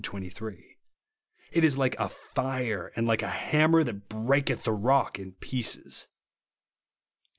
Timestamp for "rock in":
4.73-5.33